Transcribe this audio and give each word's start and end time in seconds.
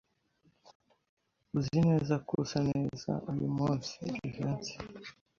Uzi 1.57 1.77
neza 1.87 2.13
ko 2.27 2.33
usa 2.43 2.59
neza 2.71 3.11
uyu 3.31 3.47
munsi, 3.57 3.93
Jivency. 4.31 4.73